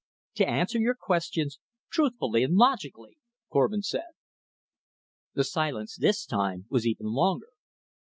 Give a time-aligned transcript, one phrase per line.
[0.37, 1.59] "To answer your questions,
[1.91, 3.19] truthfully and logically,"
[3.53, 4.15] Korvin said.
[5.35, 7.49] The silence this time was even longer.